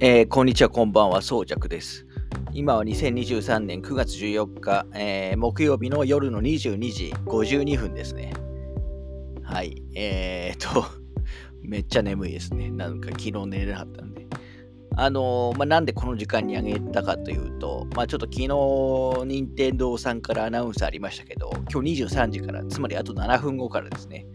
[0.00, 2.06] えーこんにちは、こんばんは、そうじゃくです。
[2.52, 8.32] 今は2023年9月14日、えー木曜日の夜の22時52分ですね。
[9.42, 9.82] はい。
[9.96, 10.84] えーと、
[11.64, 12.70] めっちゃ眠いですね。
[12.70, 14.28] なんか昨日寝れなかったんで。
[14.94, 24.28] あのーまあ、なんでこの時間にあげたかというと、まあ、ちょっと昨日、任天堂さんからアナウンスありましたけど、今日23時から、つまりあと7分後からですね、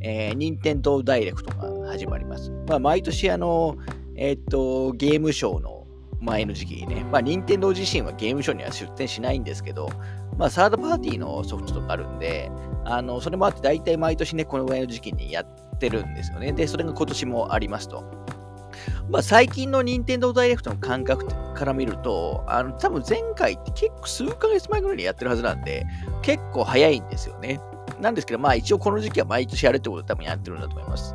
[0.00, 2.50] えー、任天堂ダイレクトが始まります。
[2.66, 3.76] まあ、毎年あの
[4.16, 5.86] えっと、ゲームショーの
[6.20, 9.90] 前の時期にね、まあ、任天堂自身はゲームショーには出展しないんですけど、
[10.38, 12.50] まあ、サードパーティーのソフトとかあるんで、
[12.84, 16.52] あの、それもあって大体毎年ね、このぐらいの時期にやってるんですよね。
[16.52, 18.04] で、それが今年もありますと。
[19.08, 25.86] まあ、最近の任天堂ダイレクトの感覚から見ると、あの、多分前回って結構数ヶ月前ぐらいにやってるはずなんで、
[26.22, 27.60] 結構早いんですよね。
[28.00, 31.14] なんですけど、まあ一応この時期は毎年やるってことで多分やってるんだと思います。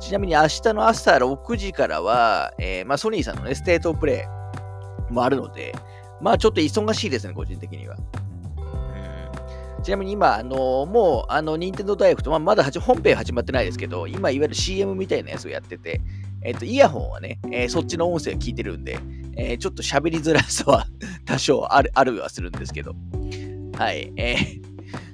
[0.00, 4.26] ちなみに明日の朝6時からは、えーまあ、ソニーさんのね、ステートプレ
[5.10, 5.74] イもあるので、
[6.20, 7.96] まあちょっと忙しいですね、個人的には。
[7.96, 8.00] う
[9.80, 16.02] んちなみに今、あのーもう、あの、任天堂ダイレクト、まあ、まだ本編始まってないですけど、今、いわゆる CM みたいなやつをやってて、
[16.42, 18.98] えっ、と、イヤホンはね、えーそっちの音声を聞いてるんで、
[19.36, 20.86] えーちょっと喋りづらさは
[21.24, 22.94] 多少ある、あるはするんですけど、
[23.78, 24.60] はい、えー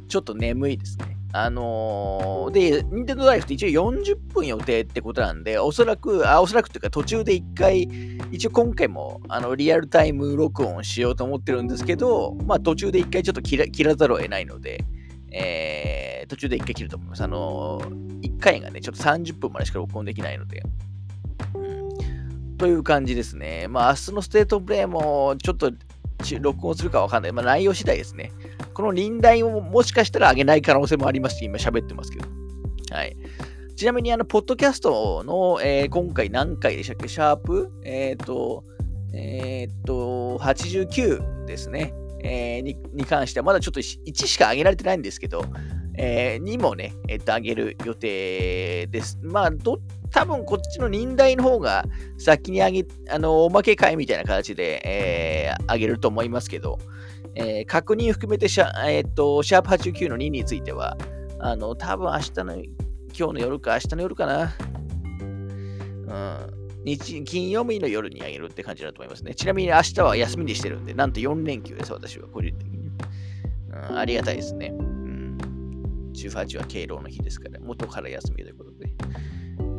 [0.08, 1.16] ちょっと眠いですね。
[1.38, 7.88] あのーで、任天堂ダイレクト一応40分予定ってことなんで、おそらく、あ、おそらくというか途中で一回、
[8.32, 14.84] 一応今回もあのリアルタイム録音しようと思ってるんですけど、まあ途中で一回ちょっと切らざるを得ないので、
[15.32, 17.22] えー途中で一回切ると思います。
[17.22, 20.62] あのー、一回がね、ちょっと30分までしか録音できないので。
[21.54, 23.66] うんという感じですね。
[23.68, 25.70] まあ明日のステートプレイもちょっと
[26.40, 27.32] 録音するかわかんない。
[27.32, 28.32] まあ内容次第ですね。
[28.76, 32.26] この臨題をもしかしたら上げない可能性もありますし、今喋ってますけど。
[32.94, 33.16] はい。
[33.74, 37.08] ちなみに、あの、ポッドキャストの、えー今回何回でしたっけ？
[37.08, 37.70] シャープ？
[37.84, 38.64] えっ、と、
[39.14, 41.94] えっ、と、89ですね。
[42.22, 45.42] えーにに関しては、まだちょっと1しか上げられてないんですけど、
[45.96, 49.18] えーにもね、えっ、と、上げる予定です。
[49.22, 49.78] まあ、ど、
[50.10, 51.86] 多分こっちの忍耐の方が
[52.18, 56.78] 先に上げ、あの、おまけ会みたいな形で、えー上げると思いますけど、
[57.36, 60.96] えー確認含めてシャ、えーっと、シャープ89の2については、
[61.38, 64.54] あの、多分明日の、今日の夜か、明日の夜かな。
[65.20, 66.12] う
[66.48, 66.56] ん。
[66.84, 69.34] 日、金曜日の夜にあげるって感じだと思いますね。
[69.34, 72.90] ちなみに明日は休みにしてるんで、なんと4連休です、私は、個人的に。
[73.90, 74.72] うん、ありがたいですね。
[74.72, 75.36] うん。
[76.14, 78.94] 18は敬老の日ですから、元から休みということで。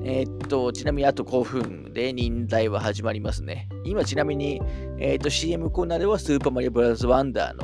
[0.10, 3.68] えーっと、ちなみにあと5分で忍耐は始まりますね。
[3.84, 4.62] 今ちなみに、
[5.00, 7.64] えーっと CM コーナーではスーパーマリオブラザーズワンダーの、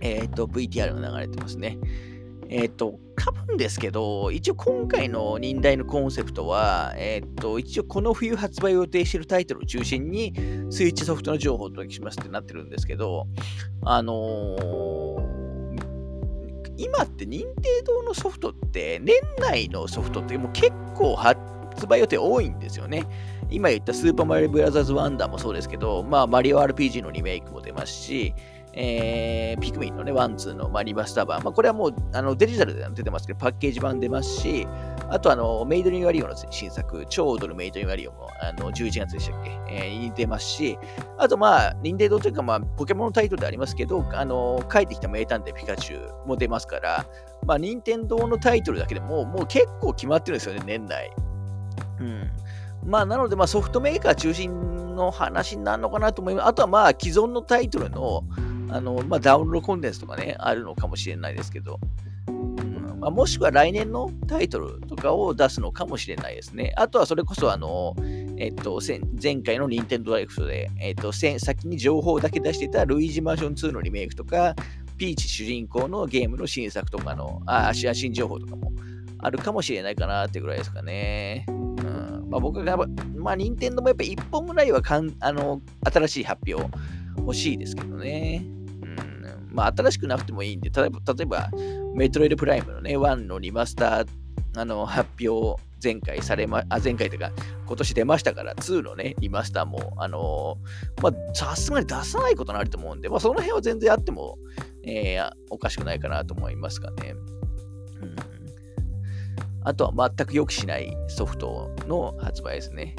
[0.00, 1.76] えーっと VTR が流れてますね。
[2.48, 10.32] えーっと、多分ですけど、一応今回の忍耐のコンセプトは、えっと、一応この冬発売を予定しているタイトルを中心に、
[10.70, 13.26] スイッチソフトの情報をお届けしますってなってるんですけど、
[13.82, 15.43] あのー
[16.76, 21.38] 今って任天堂のソフトって年内のソフトってもう結構発
[21.86, 23.04] 売予定多いんですよね。
[23.50, 28.34] 今言ったスーパーマリオブラザーズワンダーもそうですけど、まあマリオ RPG のリメイクも出ますし、
[28.76, 34.66] えー、ピクミンのね、ワン、ツーの、まあ、リマスター版、まあ、これはもうあのデジタルで出てますけど、パッケージ版出ますし、
[35.08, 40.78] あとあの、メイドインワリオの新作、超踊るメイドインワリオもあの11月でしたっけ、えーに出ますし、
[41.18, 47.06] あとまあ、任天堂というか、まあ、ポケモンのタイトルでありますけど、あの、帰ってきた名探偵ピカチュウも出ますから、
[47.46, 51.10] まあ、任天堂のタイトルだけでも、もう結構決まってるんですよね、年内。
[52.00, 52.30] うん。
[52.84, 56.48] まあ、なので、まあ、ソフトメーカー中心の話になるのかなと思います。
[56.48, 58.24] あとは、まあ、既存のタイトルの、
[58.74, 61.78] あの、まあ、ダウンロードコンテンツとかね、あるのかもしれないですけど、
[62.28, 66.72] うんまあ、もしくは来年のタイトルとかを出すのかもしれないですね。
[66.76, 67.94] あとはそれこそ、あの、
[68.36, 68.80] えっと、
[69.22, 74.56] 前回の任天堂ダイレクトで、えっと、せ先に情報だけ出してたルイージマンション2のリメイクとか、
[74.96, 78.72] ピーチ主人公のゲームの新作とかの、あ、新新情報とかも
[79.18, 81.46] あるかもしれないかなってぐらいですかね。
[81.48, 86.68] うんまあ、僕が、まあ、任天堂もやっぱ1本ぐらいはかんあの新しい発表
[87.18, 88.44] 欲しいですけどね。
[89.54, 91.50] まあ、新しくなくてもいいんで、例えば、例えば
[91.94, 94.08] メトロイドプライムのね、1のリマスター
[94.56, 97.30] あの発表、前回されま、あ、前回というか、
[97.66, 100.58] 今年出ましたから、2のね、リマスターも、あの
[101.02, 104.38] まあ、さすがに出さないことになると思うんで、まあ、その辺は全然あっても、
[104.84, 107.14] えーおかしくないかなと思いますかね。
[108.02, 108.16] うん
[109.66, 112.94] あとは全く予期しないソフトの発売ですね。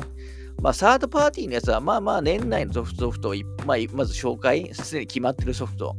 [0.61, 3.33] まあ、サードパーティーのやつは、まあまあ、年内のソフトを、
[3.65, 5.95] まあ、まず紹介、すでに決まってるソフト。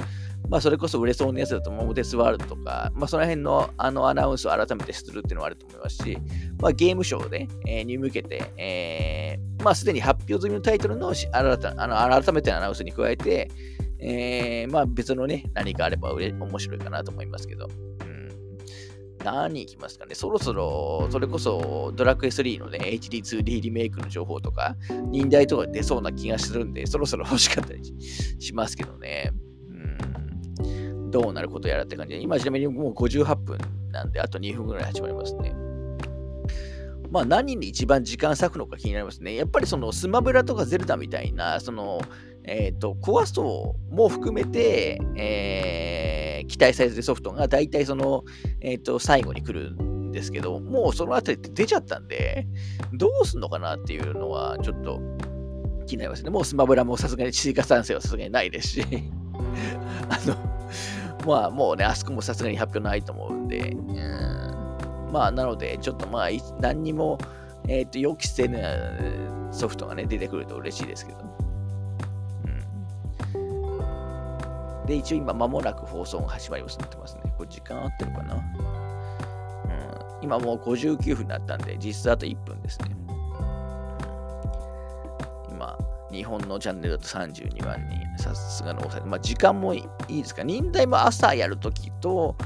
[0.48, 6.18] まあ、それこそ売れそうなやつだと、モデスワールドとか、まあ、その辺のあのアナウンスを改めてするっていうのはあると思いますし、
[6.60, 13.50] まあ、ゲームショーで、えー、に向けて、えー、まあ、すでに発表済みのタイトルの新たあの改めてのアナウンスに加えて、
[13.98, 17.68] えー、まあ、別のね、何かあれば面白いかなと思いますけど。
[19.24, 20.14] 何いきますかね。
[20.14, 24.76] そろそろ、それこそドラクエ3のね、HD2D リメイクの情報とか、
[25.10, 27.82] 忍耐とか出そうな気がするんで、そろそろ欲しかったり
[28.38, 29.32] しますけどね。
[31.10, 33.58] どうなることやらって感じで、今ちなみにもう58分
[33.92, 35.54] なんで、あと2分ぐらい始まりますね。
[37.10, 39.34] まあ何に一番時間割くのか気になりますね。
[39.34, 42.00] やっぱりそのスマブラとかゼルダみたいな、その、
[42.44, 48.24] えっ、ー、と、コアストも含めて、えー、期待されてるソフトが大体その、
[48.60, 52.46] えっ、ー、と、最後に来るんですけど、もうそのあたりって出ちゃったんで、
[52.92, 55.00] どうすんのかなっていうのはちょっと
[55.86, 56.30] 気になりますね。
[56.30, 58.84] もうスマブラもさすがに追加賛成はさすがにないですし、
[60.08, 60.36] あの、
[61.26, 64.46] まあもうね、あそこもさすがに発表ないと思うんで、うん
[65.12, 66.28] まあなので、ちょっとまあ、
[66.60, 67.18] 何にも、
[67.68, 68.60] えっ、と、予期せぬ
[69.50, 71.36] ソフトがね、出てくると嬉しいですけど。
[74.86, 77.22] で、一応今、間もなく放送が始まりますなってますね。
[77.36, 78.42] これ時間合ってるかな、うん、
[80.22, 82.88] 今もう59分になったんで、実質あと1分ですね。
[85.50, 85.76] 今、
[86.16, 90.42] 日本のチャンネルだと32万人、さすがの抑えまあ、時間もいいですか。
[90.42, 92.36] 忍耐も朝やるときと、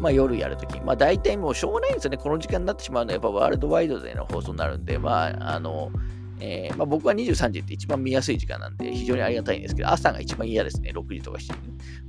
[0.00, 0.80] まあ、夜やるとき。
[0.80, 2.16] まあ、大体もうしょうがないんですよね。
[2.16, 5.90] この時間になってしまうのは、やっぱワールドワイドでの放送になるんで、まあ、あの、
[6.38, 11.54] えーまあ、僕は23時って一番見やすい時間なんで非常にありがたいんですけど、朝が一番嫌ですね、6時とか7時、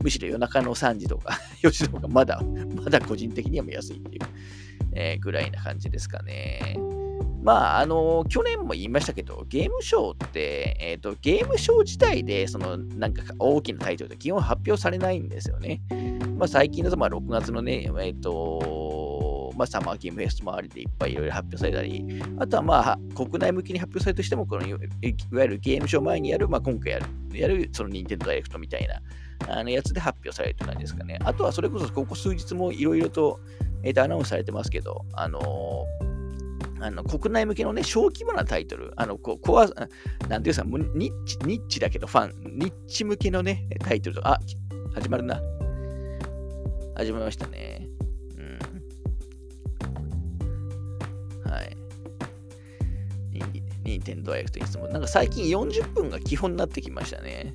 [0.04, 2.42] むしろ夜中の3時とか 4時とかまだ、
[2.76, 4.22] まだ個人的には見やすいっていう、
[4.94, 6.78] えー、ぐらいな感じですかね。
[7.48, 15.82] まあ、あの、去年も言いましたけど、ゲームショーって、えっ、ー、と、ゲームショー自体で、その、なんか大きなタイトルって基本発表されないんですよね。
[16.38, 27.06] まあ、最近だと、まあ、6月のね、えっ、ー、と、まあ、サマーゲームフェスト周りでいっぱいいろいろ発表されたり、あとはまあ、国内向けに発表されるとしても、このいわゆるゲームショー前にやる、まあ、今回やる、
[27.40, 29.02] やるその任天堂ダイレクトみたいな
[29.48, 31.18] あのやつで発表されるって感じですかね。
[31.24, 33.40] あとはそれこそここ数日もいろいろと,、
[33.84, 36.07] えー、とアナウンスされてますけど、あのー、
[36.80, 44.40] あの国内向けのね、小規模なタイトル、あの、こコア、なんていうんですか、ニッチ、ニッチだけどファン、ニッチ向けのね、タイトルと、あ、
[44.94, 45.42] 始まるな。
[46.96, 47.88] 始まりましたね。
[51.46, 51.78] はい。
[53.32, 54.88] に任天堂 X といつも。
[54.88, 57.54] なんか最近40分が基本になってきましたね。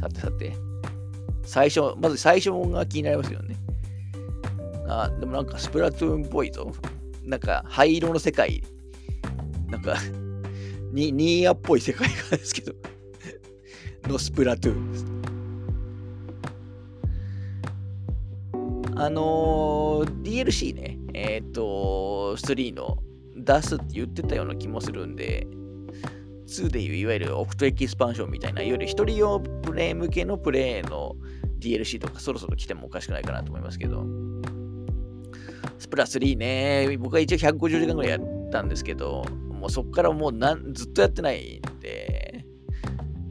[0.00, 0.52] さてさて。
[1.44, 3.56] 最初、まず最初が気になりますよね。
[4.90, 6.72] あ、でもなんかスプラトゥーンっぽいぞ。
[7.24, 8.62] なんか灰色の世界。
[9.68, 9.96] なんか
[10.92, 12.74] ニ、ニーアっぽい世界観ですけど
[14.10, 15.06] のスプラトゥーンです。
[18.96, 22.98] あのー、DLC ね、えっ、ー、と、3の
[23.36, 25.46] 出すって言ってたような気もするんで、
[26.48, 31.16] 2でいういわゆるオクトエキスパンションみたいな、いわゆる一人用プレイ向けのプレイの
[31.60, 34.04] DLC とかそろそろ来てもおかしくないかなと思いますけど、
[35.78, 42.44] スプラス3ね、僕は一応150時間ぐらいやったんですけど、もうそこからもうなんずっとやってないんで、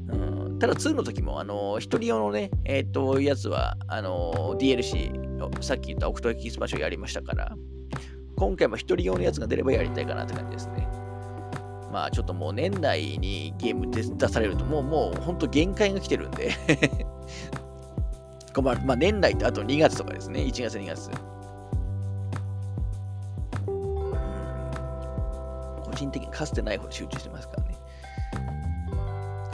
[0.10, 5.12] うん、ただ2の時も、あの、一人用のね、えっ、ー、と、やつは、あの、DLC、
[5.62, 7.56] さっき言ったオクトエキスパンションやりましたから、
[8.36, 10.88] 今回も一人用のやつが出ればやりたいかなって感じですね。
[11.92, 16.52] まあちょっともう年内にゲーム出されるともうもうほんと限界が来てるんで
[18.62, 20.42] まあ年内ってあと2月とかですね。
[20.42, 21.10] 1月2月。
[26.00, 27.78] 人的にかつてないほど集中してますからね。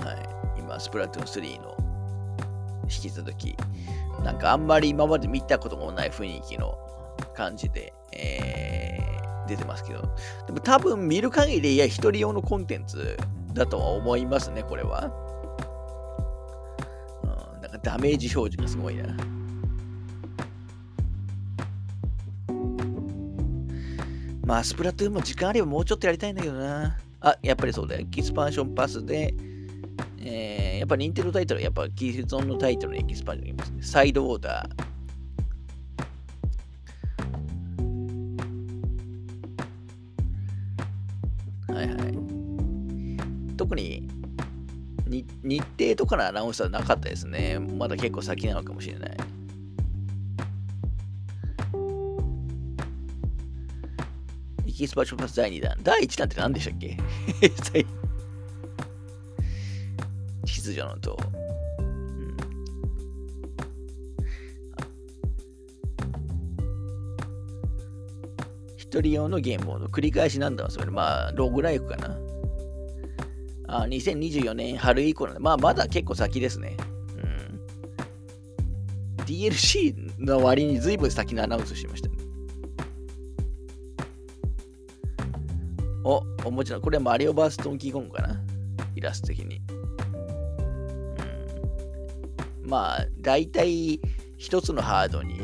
[0.03, 0.59] はい。
[0.59, 1.75] 今、スプラトゥーン3の
[2.83, 3.55] 引き続き、
[4.23, 6.77] なんかあんまり今まで見たこともない雰囲気の
[7.35, 10.01] 感じで、えー、出てますけど、
[10.45, 13.17] でも多分見る限り、いや、一人用のコンテンツ
[13.53, 15.11] だとは思いますね、これは。
[17.23, 19.34] うん、なんかダメージ表示がすごいな。
[24.45, 26.97] まあ、スプラトゥーンも時間あればもうちょっとやりたいんだけどな。
[27.19, 28.01] あ、やっぱりそうだよ。
[28.01, 29.33] エキスパンションパスで、
[30.19, 33.81] えー、やっぱ任天堂タイトル、やっぱ既存のタイトルのエキスパンションいますね。
[33.81, 41.97] サイドオーダー、はいはい
[43.57, 44.07] 特に
[45.07, 47.57] 日程とかのアナウンスはなかったですね。
[47.57, 49.17] まだ結構先なのかもしれない。
[54.75, 55.73] キスパーョパス第2弾。
[55.83, 56.97] 第1弾って何でしたっけ？
[60.43, 61.17] 秩序の塔。
[68.75, 70.87] 一人用のゲームを繰り返しなんだわ、それ。
[70.91, 72.17] まあ、ローグライフかな。
[73.67, 76.75] あ、2024年春以降なんで、まあ、まだ結構先ですね。
[77.17, 77.21] う
[79.21, 82.09] ん、DLC の割に随分先のアナウンスしました。
[86.45, 88.39] お、もちろん、これはマリオバーストンキーコングかな。
[88.95, 89.61] イラスト的に。
[92.63, 92.69] うん。
[92.69, 93.99] まあ、大体
[94.37, 95.39] 一つのハードに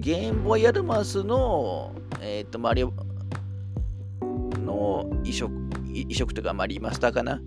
[0.00, 2.92] ゲームボーイアドバンスの、えっ、ー、と、マリオ
[4.64, 5.52] の移植、
[5.92, 7.40] 移植とか、まあ、リマスターかな。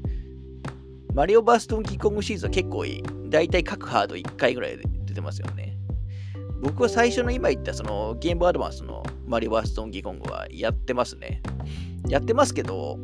[1.14, 3.04] マリオバーストンキーコングシーズンは結構いい。
[3.30, 5.71] だいたい各ハード1回ぐらい出てますよね。
[6.62, 11.42] 僕は最初の今言ったそのゲームアドバンスのマリオバーストンキーコングはやってますね。
[12.08, 13.00] やってますけど、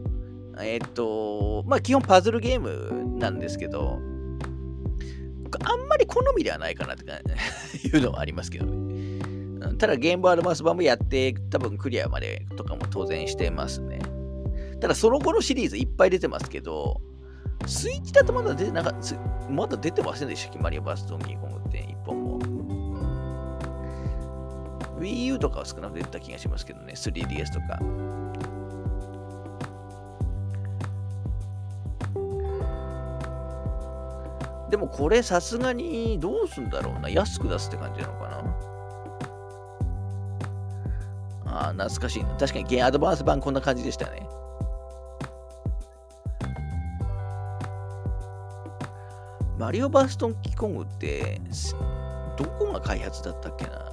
[0.59, 3.99] えっ、と、まあ基本パズルゲームなんですけど、
[5.63, 7.03] あんまり好みではないかなって
[7.87, 8.77] いうのはありますけどね。
[9.77, 13.99] ただゲームアドバンス版もやって、多分クリアまでとかも当然してますね。
[14.79, 17.01] ただその後のシリーズいっぱい出てますけど、
[17.65, 20.59] スイッチだとまだ出てなかった、まだ出てませんでしたっけ？
[20.59, 22.39] マリオバーストンキーコングって1本も。
[24.99, 27.79] Wii U とかは少なく出てた気がしますけどね、3DS とか。
[34.69, 37.09] でもこれさすがにどうすんだろうな。
[37.09, 38.37] 安く出すって感じなのかな。
[41.45, 44.27] ああ、懐かしいな確かにゲーアドバンス版こんな感じでしたね。
[49.57, 51.41] マリオバーストンキコングって、
[52.37, 53.86] どこが開発だったっけな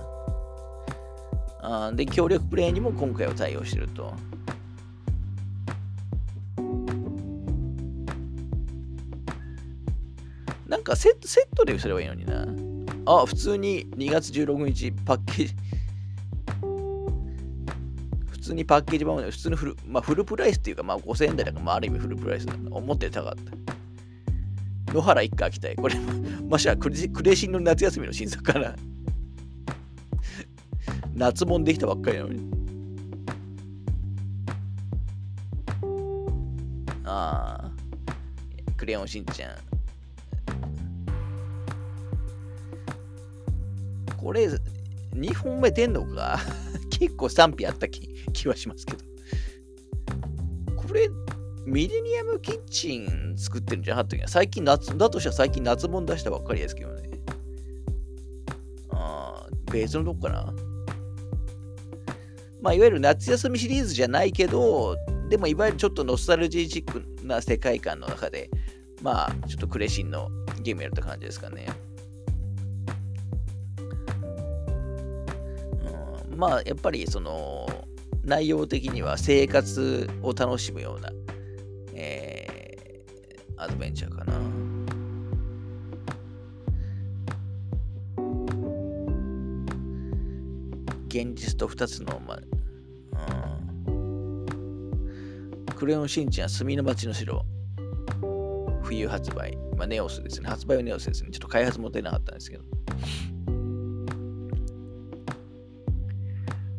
[1.67, 4.13] あで、協力プレイにも今回は対応してると。
[10.69, 12.47] なんかセットセットですればいいのにな。
[13.07, 15.55] あ、普通に2月16日パッケージ、
[18.31, 22.77] 普通にパッケージ版で普通のフル,、まあ、フルプライスっていうか、まあ、5000円台だから、まあ、ある意味フルプライスなんだ。
[22.77, 23.45] 思って高かっ
[24.87, 24.93] た。
[24.93, 25.77] 野原一家来たい。
[25.77, 28.75] これ、もしはクレシンの夏休みの新作かな。
[31.15, 32.51] 夏もできたばっかりなのに。
[37.05, 37.71] ああ。
[38.77, 39.57] クレヨンしんちゃん。
[44.17, 44.49] これ、
[45.15, 46.41] 2本目出んのか？
[46.91, 49.05] 結構賛否あった気気はしますけど。
[50.77, 51.09] これ、
[51.67, 54.27] ミレニアムキッチン作ってるんじゃなかったっけ？
[54.27, 57.11] 最近夏、だとしたら最近夏本出したばっかりですけどね。
[58.91, 60.55] ああ、別のとこかな？
[62.65, 64.97] まあ、いわゆる夏休みシリーズじゃないけど、
[65.29, 68.49] でもいわゆるちょっとノスタルジーチックな世界観の中で、
[69.03, 70.31] まあ、ちょっとクレシンの
[70.63, 71.67] ゲームやって感じですかね。
[76.31, 77.67] うん、まあ、やっぱりその、
[78.25, 81.11] 内容的には生活を楽しむような、
[81.93, 84.54] えー、アドベンチャーかな。
[91.15, 92.41] 現実と2つの、まあ、
[93.87, 97.45] うん、クレヨンしんちゃん、墨の町の城、
[98.83, 100.49] 冬発売、まあ、ネオスですね。
[100.49, 101.31] 発売はネオスですね。
[101.31, 102.65] ちょっと開発も出なかったんですけど。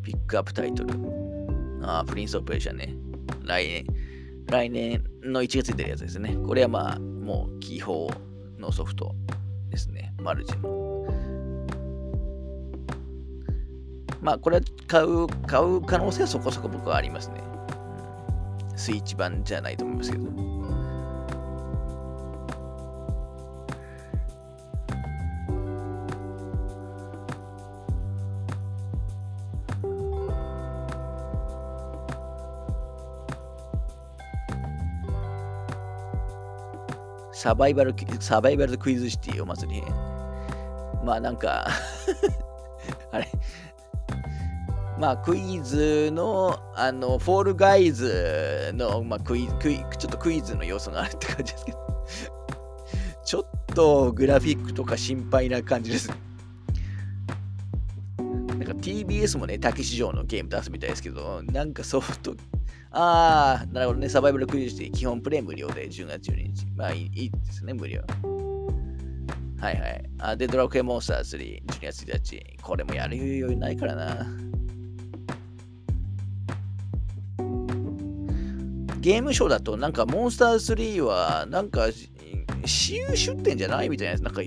[0.03, 0.93] ピックアップタイトル。
[1.81, 2.93] あプリンスオブペルシャね。
[3.45, 3.85] 来年、
[4.47, 6.35] 来年の1月に出るやつですね。
[6.45, 8.09] これはまあ、もう、既報
[8.59, 9.15] のソフト
[9.69, 10.13] ですね。
[10.21, 10.94] マルチの。
[14.25, 17.43] まあ、これは買う、買う可能性はそこそこ僕はありますね。
[18.75, 20.25] スイッチ版じゃないと思いますけど。
[37.31, 39.93] サバイバル、サバイバルクイズシティお祭り編。
[41.05, 41.67] まあなんか
[43.11, 43.27] あれ、
[44.99, 51.77] まあクイズの、あの、フォールガイズの、まあクイクイ、ちょっとクイズの要素があるって感じですけど
[53.25, 56.09] ちょっとグラフィックとか心配な感じです。
[58.17, 62.35] なんか TBS もね、竹市場のゲーム出すみたいですけど、なんかソフト
[62.91, 64.07] ああ、なるほどね。
[64.07, 66.65] サバイバルクイズして基本プレイ無料で10月12日。
[66.77, 68.01] まあいいいいですね、無料。
[69.59, 70.09] はいはい。
[70.19, 72.57] あで、ドラクエモンスター3、12月1日。
[72.61, 74.25] これもやる余裕ないからな。
[79.05, 81.89] ゲームショーだと、なんかモンスター3は、なんか、
[82.63, 84.41] 私有出店じゃないみたいなやつ、なんか、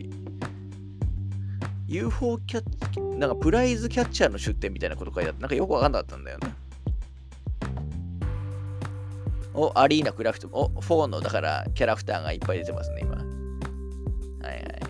[1.86, 6.56] UFO キャッ、なんかプライズキャッチャーの出店みたいなこと書いてあって、なんかよくわかんなかったんだよな。
[9.54, 13.14] お、アリーナクラフト、お、4の、だからキャラクターがいっぱい出てますね、今。
[13.14, 13.26] はい
[14.48, 14.80] はい。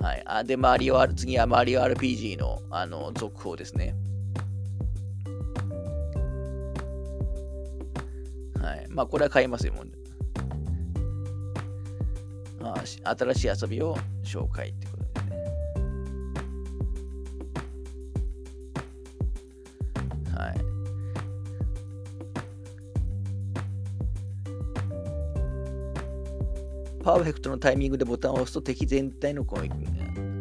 [0.00, 0.22] はい。
[0.26, 3.96] あで、マリオ、次はマリオ RPG の、あの、続報ですね。
[8.62, 8.86] はい。
[8.88, 9.86] まあ、これは買いますよ、もう。
[12.62, 15.36] まあ、新しい遊びを紹介ってことですね。
[20.36, 20.54] はい。
[27.02, 29.70] パーフェクトのタイミングでボタンを押すと敵全体の攻撃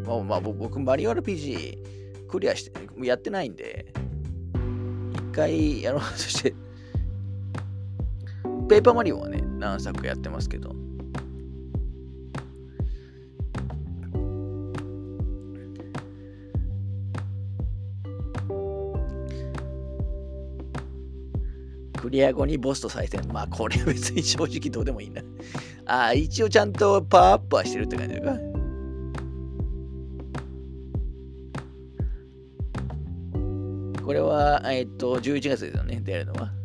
[0.06, 2.72] まあ、まあ、僕、マリオ RPG クリアして、
[3.04, 3.92] やってないんで、
[5.14, 6.54] 一回やろうとして、
[8.72, 10.74] ペーパーマリオはね、何作やってますけど、
[22.00, 23.28] クリア後にボスと再戦。
[23.34, 25.22] まあ、これ別に正直どうでもいいな。
[25.86, 28.38] ああ、一応ちゃんとパワーアップはしてるって感じか。
[34.02, 36.61] これは、えっと、11月ですよね、出るのは。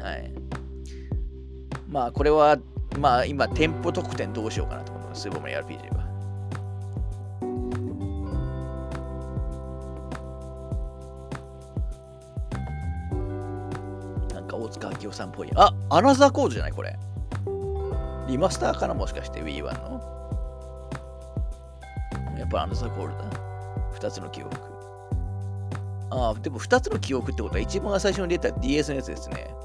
[0.00, 0.32] はい。
[1.88, 2.58] まあ、これは、
[2.98, 6.04] まあ、今、店舗特典どうしようかなと思ってます、スーパーマリ RPG は。
[14.34, 15.50] なんか、大塚明夫さんっぽい。
[15.56, 16.98] あ、アナザーコードじゃないこれ。
[18.28, 20.00] リマスターかなもしかして Wii1 の。
[22.38, 23.24] やっぱアナザーコールだ。
[23.98, 24.54] 2つの記憶。
[26.10, 29.57] ああ、でも2つの記憶ってことは一番最初に出た DS のやつですね。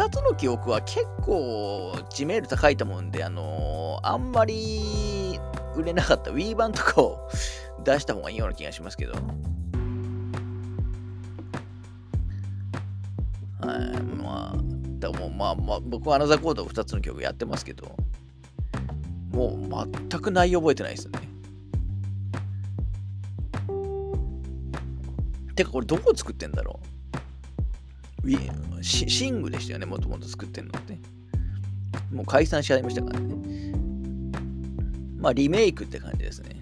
[0.00, 5.38] 2つの記憶は結構知名度高いと思うんで、あのー、あんまり
[5.76, 7.28] 売れなかった Wii 版とかを
[7.84, 9.12] 出した方がいいような気がしますけど。
[9.12, 9.18] は
[13.76, 14.58] い、まあ、
[15.00, 17.94] だもまあまあ、僕はアナザーコード2つの曲やってますけど、
[19.32, 19.68] もう
[20.08, 21.28] 全く内容覚えてないですよね。
[25.56, 26.89] てかこれどこ作ってんだろう？
[28.82, 30.98] シシングでしたよね、もともと作ってんのって。
[32.12, 33.34] もう解散しちゃいましたからね。
[35.18, 36.56] まあリメイクって感じですね。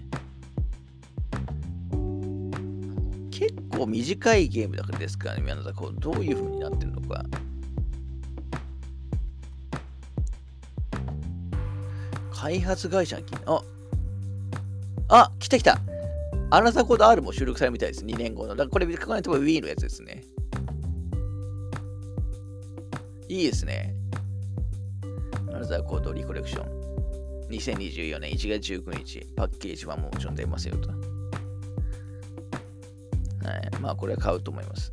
[3.31, 7.25] 結構短いゲームだからですからね、宮野さん、こうどういう風になってんのか。
[12.33, 13.61] 開発会社にあ
[15.09, 15.81] あ来た来た
[16.51, 18.05] アナザーコード R も収録されるみたいです。
[18.05, 18.49] 2年後の。
[18.49, 20.23] だからこれ、考えても Wii のやつですね。
[23.29, 23.93] いいですね。
[25.49, 27.47] アナザーコードリコレクション。
[27.49, 30.89] 2024年1月19日、パッケージはもちろん出ますよと。
[30.89, 30.97] はい。
[33.79, 34.89] まあ、これは買うと思います。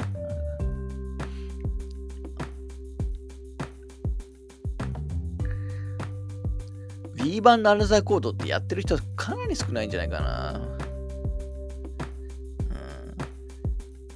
[7.17, 10.76] Wii 版のアナザーコードってやってる人かなり少ないんじゃないかな。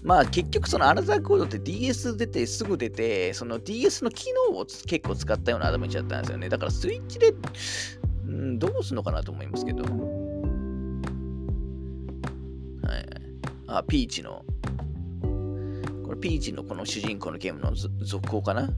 [0.03, 6.49] まあ結局そのアナザーコードって DS 出てすぐ出て、その DS の機能を結構使ったようなアダムチだったんですよね。
[6.49, 7.35] だからスイッチで、
[8.27, 9.83] うん、どうすんのかなと思いますけど。
[9.83, 9.89] は
[12.99, 13.07] い。
[13.67, 14.45] あ、ピーチの。
[16.05, 18.71] これピーチのこの主人公のゲームの続行かな？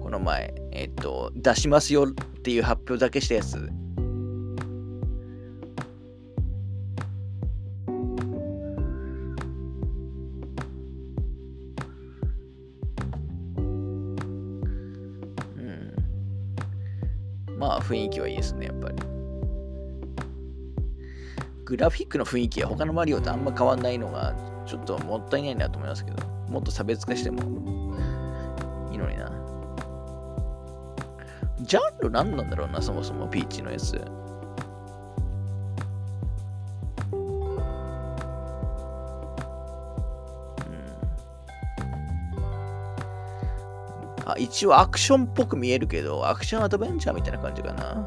[0.00, 3.70] この前、えっと、出しますよっていう発表だけしたやつ
[17.84, 18.96] 雰囲気はいいですね、やっぱり。
[21.64, 24.34] グラフィックの雰囲気は他のマリオとあんま変わんないのが
[24.66, 27.42] ちょっともったいないなと思いますけど、もっと差別化しても
[28.90, 29.30] いいのにな。
[31.62, 34.00] ジャンル何なんだろうな、そもそもピーチのやつ。
[44.24, 48.06] あ、一応アクションっぽく見えるけど、アクションアドベンチャーみたいな感じかな。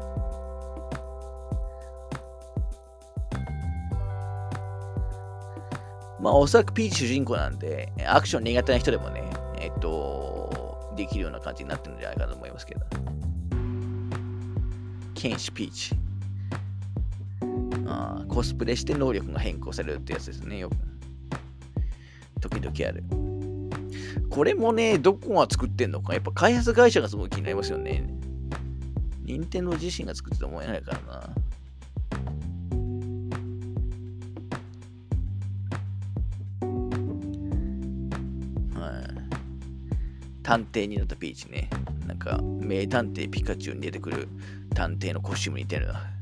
[6.20, 9.22] まあ、おそらくピーチ主人公なんで、アクション苦手な人でもね、
[9.60, 12.80] えっと、できるような感じになってるんじゃないかと思いますけど。
[15.14, 15.94] 剣士ピーチ。
[17.86, 20.76] あコスプレして能力が変更されるってやつですね、よく。
[22.40, 23.27] 時々ある。
[24.38, 28.08] これもね、どこが作ってんのか、やっぱ開発会社がすごい気になりますよね。
[29.24, 31.34] 任天堂自身が作ってて思えないからな。
[40.44, 41.68] 探偵になったピーチね。
[42.06, 44.28] なんか、名探偵ピカチュウに出てくる
[44.72, 46.17] 探偵のコスチュームに似てるな。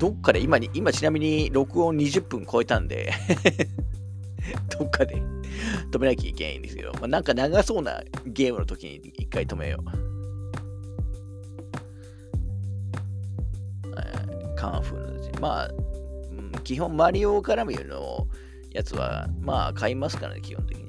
[0.00, 3.12] どっかで今に、今ちなみに録音20分超えたんで
[4.78, 5.22] どっかで
[5.92, 10.10] 止めなきゃいけないんですけど、まあ、なんか長そうなゲームの時に一回止めよう。
[14.56, 15.70] カンフーのまあ、
[16.64, 18.26] 基本マリオ絡みの
[18.72, 20.79] やつは、まあ買いますからね、基本的に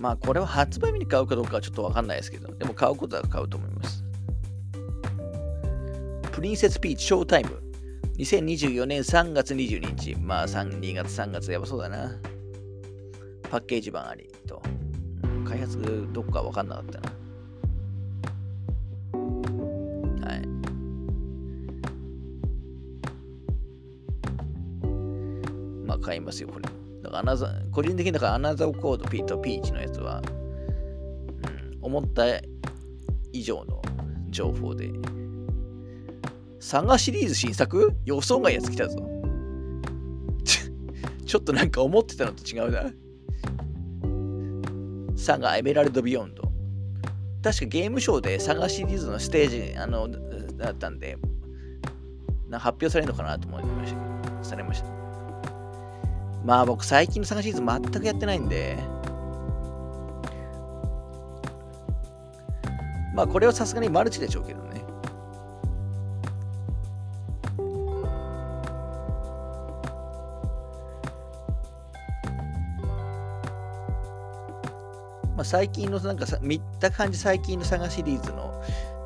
[0.00, 4.02] まあこれは発売日に買うかどうかはちょっとわかんないですけど、でも買うことは買うと思います。
[6.32, 7.62] プリンセスピーチショータイム。
[8.16, 10.16] 2024年3月22日。
[10.16, 12.16] まあ3、2月3月やばそうだな。
[13.50, 14.62] パッケージ版ありと。
[15.46, 17.20] 開発どっかわかんなかったな。
[26.02, 26.79] 買いますよ、これ。
[27.10, 32.24] かアナザ個人的にだからアナザーコード P とピーチのやつは、うん、思った
[33.32, 33.82] 以上の
[34.30, 34.90] 情報で。
[36.60, 37.94] サガシリーズ新作？
[38.04, 38.98] 予想外やつ来たぞ。
[41.24, 42.90] ちょっとなんか思ってたのと違うな。
[45.16, 46.42] サガエメラルドビヨンド。
[47.42, 50.06] 確かゲームショーでサガシリーズのステージあの
[50.58, 51.16] だったんで、
[52.48, 53.94] な発表されるのかなと思いまし
[54.42, 54.44] た。
[54.44, 54.99] されました。
[56.44, 58.78] まあ僕最近のサガシリーズ全くやってないんで、
[63.14, 64.82] まあこれはさすがにマルチでしょうけどね。
[75.36, 78.62] まあ最近のなんかさ、見た感じ最近のサガシリーズの、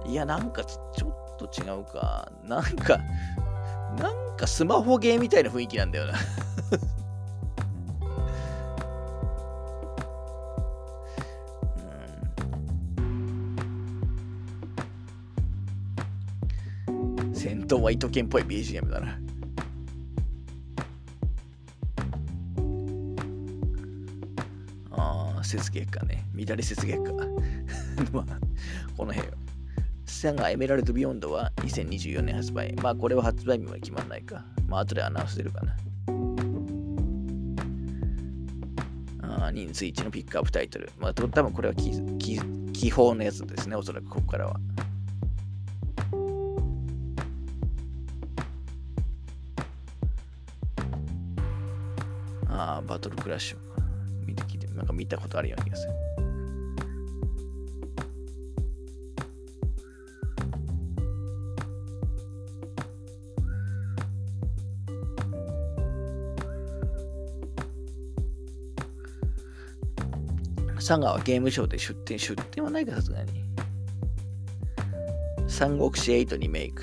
[0.07, 2.99] いやなんかちょっと違うか、なんか、
[4.01, 6.15] なんかスマホゲーみたいな雰囲気なんだよな。
[17.67, 19.19] とは糸犬っぽい BGM だな。
[24.91, 26.25] ああ、雪月花ね。
[26.35, 27.13] 乱れ雪月花。
[28.13, 28.39] まあ、
[28.97, 29.35] この辺よ。
[30.07, 32.75] サガエメラルドビヨンドは2024年発売。
[32.77, 34.45] まあ、これは発売日は決まんないか。
[34.69, 35.77] まあ、後でアナウンス出るかな。
[39.47, 40.91] あ人数1のピックアップタイトル。
[40.99, 44.59] まあ、多分これは基本のやつですね、おそらくここからは。
[52.57, 53.59] ああ、バトルクラッシュ。
[54.25, 55.93] 見て聞いて、なんか見たことあるような気がする。
[70.77, 73.43] 佐賀はゲームショーで出展、出展はないか、さすがに。
[75.49, 76.83] 三国志8リメイク。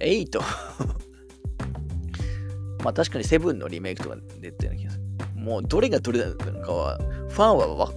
[0.00, 0.95] 8
[2.86, 5.02] まあ確かにセブンのリメイクとか出てる気がする。
[5.34, 6.98] もうどれがどれなのかは、
[7.30, 7.92] ファンは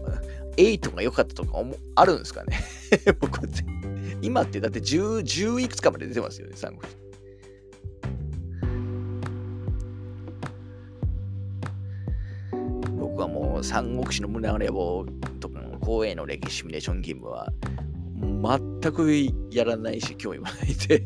[0.57, 2.59] 8が良かったとかあるんですかね
[3.21, 3.39] 僕
[4.19, 6.97] 今ってだって 10, 10いくつかまで出てますよね、三国志。
[12.97, 15.05] 僕はもう三国志の胸の野望
[15.39, 17.53] とか光栄の歴史シミュレーションゲームは
[18.81, 19.07] 全く
[19.51, 21.03] やらないし興味もないで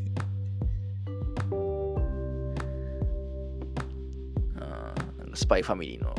[5.33, 6.13] スパイファミリーの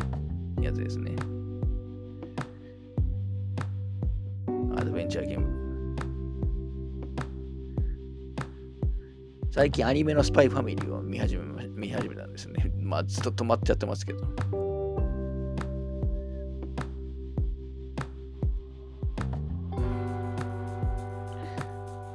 [0.61, 1.13] やつですね。
[4.77, 5.65] アドベンチャーゲーム。
[9.53, 12.73] 最近アニメのスパイファミリーを見始め見始めたんですね。
[12.83, 14.27] まあずっと止まってやってますけど。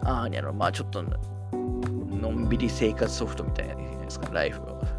[0.04, 1.02] ああ、にゃろ、まあちょっと
[1.54, 4.99] のんびり生活ソフトみたいなじゃないですか、ライフを。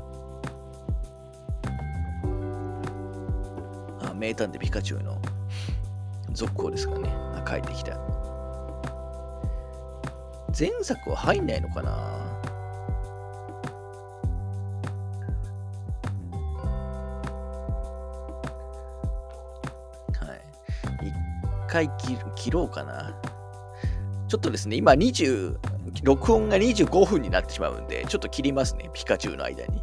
[4.20, 5.18] 名探偵ピカチュウの
[6.32, 7.10] 続行ですかね。
[7.46, 7.98] 帰ってきた。
[10.56, 11.90] 前作は入んないのかな
[20.18, 20.34] は
[21.02, 21.08] い。
[21.08, 21.14] 一
[21.66, 21.90] 回
[22.36, 23.16] 切ろうかな。
[24.28, 25.56] ちょっとですね、今20、
[26.04, 29.80] 録音が25分になってしまうんで、ちょっと切りますね、ピカチュウの間に。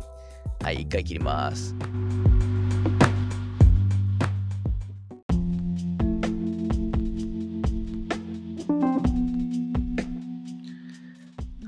[0.61, 1.73] はい、一回切ります。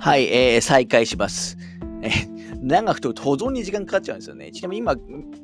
[0.09, 1.55] はい、えー、再開します。
[2.01, 2.09] え
[2.63, 4.51] 長くと保存に時間かかっちゃうんですよね。
[4.51, 4.95] ちなみに今、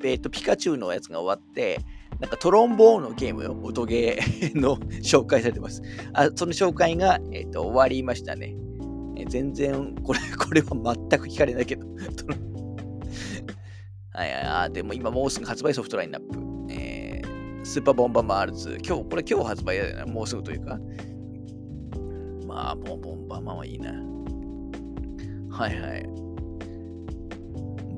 [0.01, 1.81] えーと、ピカチュウのやつが終わって、
[2.19, 5.83] なんかトロンボーンのゲーム、音ゲーの紹介されてます。
[6.13, 8.55] あその紹介が、えーと、終わりましたね。
[9.17, 10.83] え、全然、これ、 これは全
[11.19, 11.85] く聞かれないけど。
[14.13, 16.39] はいあでも今もうすぐ発売ソフトラインナップ。
[16.73, 18.79] えー、スーパーボンバーマンR2。
[18.83, 20.11] 今日、これ今日発売だよな。
[20.11, 20.79] もうすぐというか。
[22.47, 24.14] まあ、もうボンバーマンはいいな。
[25.55, 26.05] はいはい。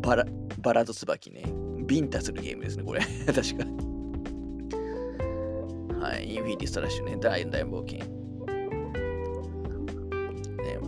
[0.03, 0.25] バラ、
[0.61, 1.43] バラと椿ね。
[1.87, 3.01] ビンタするゲームですね、これ。
[3.25, 3.65] 確か。
[5.99, 6.31] はい。
[6.31, 7.17] インフィニティストラッシュね。
[7.19, 8.05] 大大冒険。
[10.63, 10.79] ね、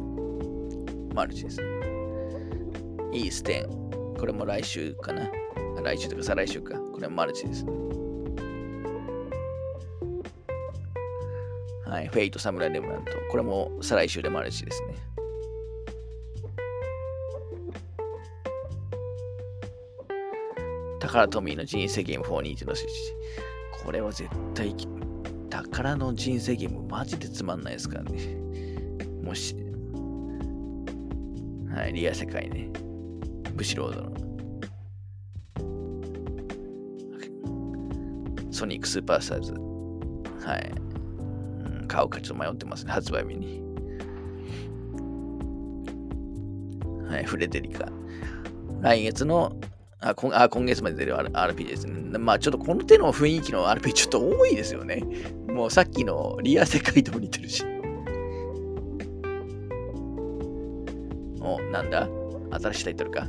[1.15, 1.65] マルチですね。
[3.13, 4.15] イース X。
[4.19, 5.27] これも来週かな。
[5.83, 6.77] 来週とか再来週か。
[6.77, 7.71] これもマルチですね。
[11.87, 12.07] はい。
[12.09, 13.13] フェイト、サムライレムナント。
[13.31, 15.08] これも再来週でマルチですね。
[21.09, 22.93] タカラトミーの人生ゲーム4 2のスイッチ。
[23.83, 24.75] これは絶対、
[25.49, 28.37] 宝の人生ゲームマジでつまんないですからね。
[29.23, 29.55] もし、
[31.73, 32.69] はい、リア世界ね。
[33.55, 34.11] ブシロードの。
[38.51, 39.53] ソニックスーパースターズ。
[40.45, 40.71] はい。
[41.81, 43.63] うん、買うかちょっと迷ってますね、発売日に。
[47.09, 47.91] はい、フレデリカ。
[48.81, 49.59] 来月の、
[50.01, 52.17] あ、今あ今月まで出る RPG ですね。
[52.17, 55.03] まあちょっとこの手の雰囲気の RPG ちょっと多いですよね。
[55.49, 57.65] もうさっきのリア世界とも似てるし。
[61.41, 62.07] お、なんだ？
[62.51, 63.27] 新しいタイトルか。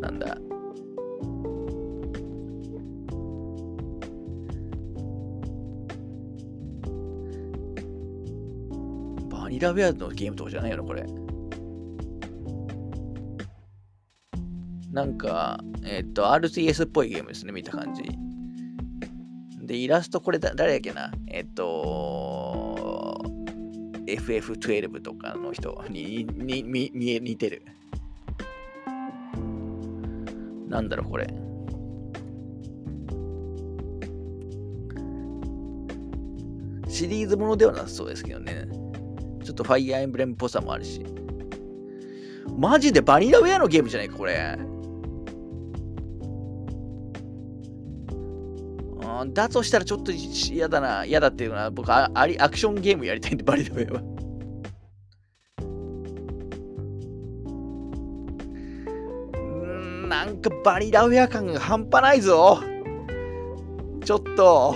[0.00, 0.38] なんだ？
[9.28, 11.04] バニラウェアのゲームとかじゃないよな、これ。
[14.96, 18.02] なんか、えっ、と、RTS っぽいゲームですね、見た感じ。
[19.60, 21.12] で、イラストこれだ、誰やっけな？
[21.26, 23.20] えっ、と、
[24.06, 27.66] FF12 とかの人にににに似てる。
[30.66, 31.26] なんだろう、これ。
[36.88, 38.66] シリーズものではなさそうですけどね。
[39.44, 41.04] ちょっとファイアーエンブレムっぽさもあるし。
[42.56, 44.56] マジでバニラウェアのゲームじゃないか、これ。
[49.32, 51.04] だとしたらちょっと嫌だな。
[51.04, 54.02] 嫌だっていうのは、僕あアクションゲームやりたいんで、バニラウェアは。
[60.08, 62.60] なんかバニラウェア感が半端ないぞ。
[64.04, 64.74] ちょっと。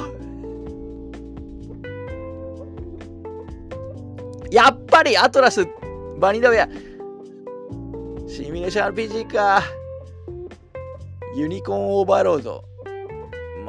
[4.50, 5.68] やっぱりアトラス、
[6.18, 6.68] バニラウェア。
[8.28, 9.62] シミュレーション RPG か。
[11.36, 12.69] ユニコーンオーバーロード。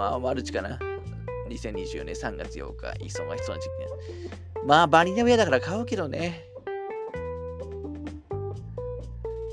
[0.01, 0.79] まあ、マルチかな。
[1.49, 3.61] 2024年3月8日、忙しそうな時期。
[4.65, 6.43] まあ、バニラウェアだから買うけどね。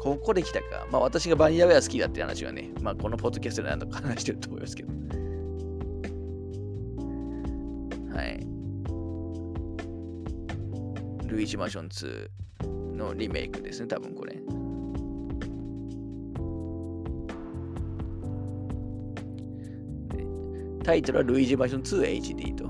[0.00, 0.86] ここで来たか。
[0.90, 4.92] まあ私がバニラウェア好きだって話はね、まあこのポッドキャストで何度か話してると思いますけど。
[8.16, 8.40] はい。
[11.28, 14.38] ルイージマンション2のリメイクですね、多分これ。
[20.88, 22.64] タイトルはルイージバージョン 2HD と。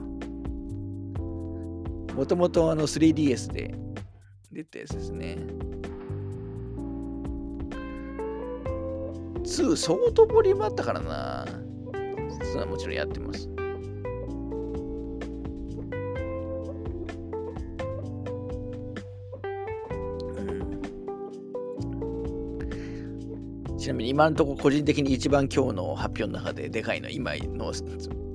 [2.14, 3.72] もともとあの 3DS で
[4.50, 5.38] 出たやつですね。
[9.44, 11.46] 2相当ボリュームあったからな。
[12.42, 13.48] それはもちろんやってます。
[23.88, 27.72] ちなみに今のところ個人的に一番今日の発表の中ででかいのは今の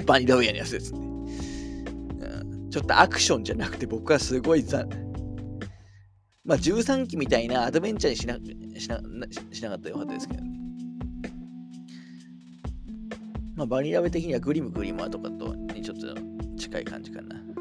[0.03, 2.69] バニラウェアのやつですね、うん。
[2.71, 4.83] ちょっとアクションじゃなくて僕はすごいざ
[6.43, 8.33] まあ13期みたいなアドベンチャーにしな
[8.79, 8.99] しな
[9.53, 10.43] しなかったらよかったですけど。
[13.55, 16.15] まあ、バニラベ的にはグリムグリマーとかとにちょっと
[16.57, 17.52] 近い感じかな。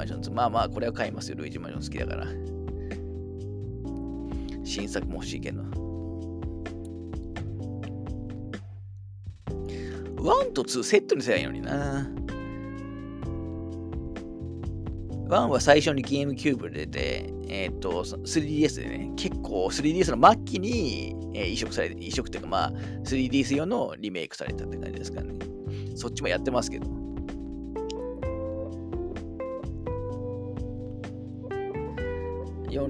[0.00, 0.30] はい、ルイージ・マジョンズ。
[0.30, 1.36] まあまあ、これは買いますよ。
[1.36, 2.26] ルイージ・マジョン好きだから。
[4.64, 5.62] 新作も欲しいけど。
[10.16, 12.08] 1と2セットにせないのにな。
[15.28, 22.72] 1は最初にゲームキューブで出て、えっ、ー、と、3DS でね、結構 3DS の末期に、え、移植されて、移植っていうかまあ、
[23.04, 25.34] 3DS 用のリメイクされたって感じですかね。
[25.94, 26.99] そっちもやってますけど。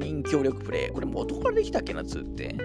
[0.00, 0.90] 人協力プレイ。
[0.90, 2.56] これ元からできたっけな、2って。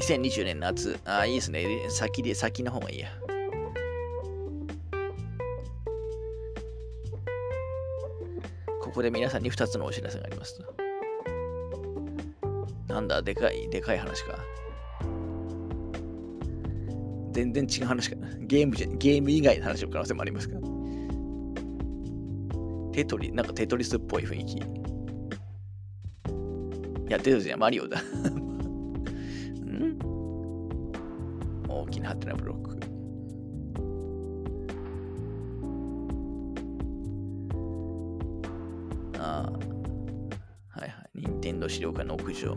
[0.00, 0.98] 2020年夏。
[1.04, 1.66] ああ、いいですね。
[1.90, 3.08] 先で、先の方がいいや。
[8.80, 10.60] ここで皆さんに2つのお知らせがあります。
[12.88, 14.38] なんだ、でかい、でかい話か。
[17.38, 18.28] 全然違う話かな。
[18.40, 20.56] ゲームじゃ、ゲーム以外の話の可能性もありますか？
[20.56, 20.60] ら
[22.92, 24.56] テトリ、なんかテトリスっぽい雰囲気。
[24.56, 24.60] い
[27.08, 28.04] や、テトリスじゃマリオだん？
[31.68, 32.76] 大きなハテナブロック。
[39.20, 39.52] ああ。
[40.80, 40.92] はいはい。
[41.14, 42.56] 任天堂資料館の屋上。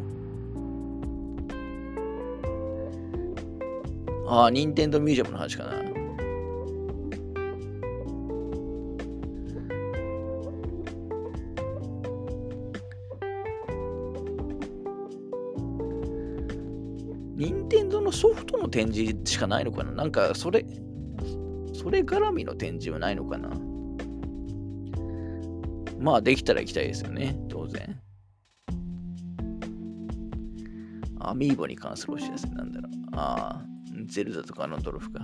[4.34, 5.72] ああ、任天堂ミュージアムの話かな。
[17.36, 19.92] 任天堂のソフトの展示しかないのかな？
[19.92, 20.66] なんか、それ、
[21.74, 23.50] それ絡みの展示はないのかな？
[26.00, 28.00] まあ、できたら行きたいですよね、当然。
[31.20, 32.92] アミーボに関するお知らせなんだろう。
[33.12, 33.71] ああ。
[34.12, 35.24] ゼルダとかのドルフか。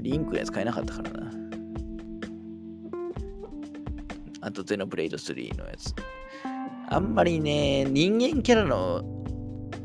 [0.00, 1.30] リンクのやつ買えなかったからな。
[4.40, 5.92] あとゼノブレイド3のやつ。
[6.90, 9.02] あんまりね、人間キャラの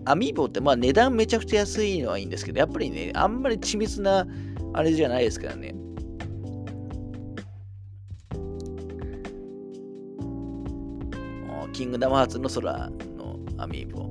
[0.05, 4.27] アミーボってまあ値段めちゃくちゃ安いのはいいんですけど、やっぱりね、あんまり緻密な
[4.73, 5.73] あれじゃないですからね。
[11.73, 14.03] キングダムハーツの空のアミーボ。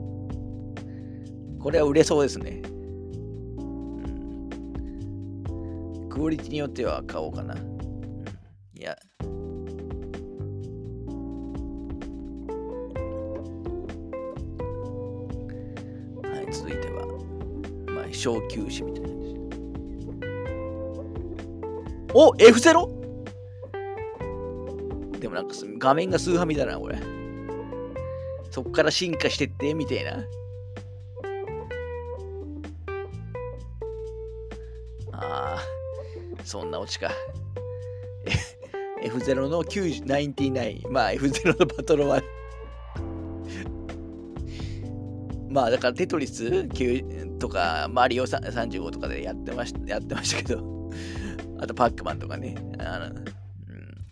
[1.60, 2.57] これは売れそうですね。
[6.18, 7.54] クオリティによっては買おうかな。
[7.54, 7.58] い
[8.80, 8.98] や。
[16.24, 17.06] はい、続いては、
[17.94, 19.10] まあ、小休止みたいな。
[22.12, 22.88] お !F0!
[25.20, 26.98] でもなんか画面がスーハミだな、これ。
[28.50, 30.24] そっから進化してって、みたいな。
[36.48, 37.10] そんなオチか。
[39.04, 42.22] F0 の99、まあ F0 のバトルは
[45.50, 46.66] まあだからテトリス
[47.38, 50.90] とかマリオ35とかでやってましたやってましたけど。
[51.60, 52.54] あとパックマンとかね。
[52.78, 53.24] あの、うん、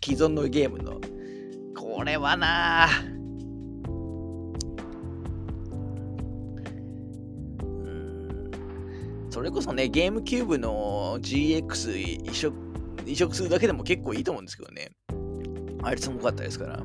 [0.03, 1.01] 既存のゲームの。
[1.75, 2.87] これはな
[9.37, 11.97] それこそね、ゲームキューブの GX
[12.29, 12.55] 移植
[13.05, 14.91] 移植するだけでも結構いいと思うんですけどね。
[15.83, 16.83] あれすごかったですから。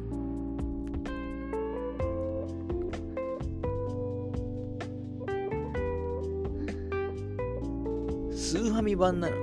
[8.33, 9.37] スーファミ版なの？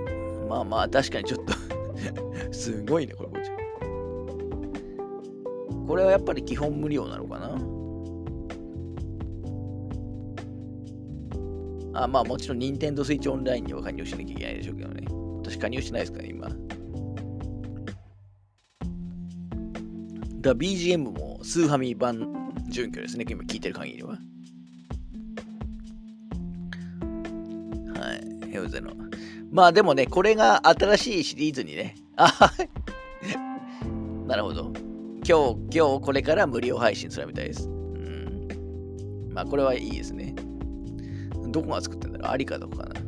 [0.48, 1.54] まあまあ、確かにちょっと
[2.54, 3.30] すごいね、これ。
[5.88, 7.79] これはやっぱり基本無料なのかな？
[12.04, 15.06] あまあもちろん Nintendo Switch オンラインには加入しなきゃいけないでしょうけどね。
[15.42, 16.50] 私加入してないですからね、今。
[20.42, 24.12] だ BGM もスーハミ版準拠ですね、今聞いてる限りは。
[24.12, 24.18] は
[28.46, 28.94] い、ヘウゼの。
[29.52, 31.96] まあでもね、これが新しいシリーズにね。
[32.16, 32.32] あ
[34.26, 34.72] なるほど。
[35.28, 37.68] 今日、今日これから無料配信するみたいです。
[37.68, 38.48] うん。
[39.34, 40.34] まあこれはいいですね。
[41.52, 42.32] どこが作ってんだろう？
[42.32, 43.02] ありかどこかな。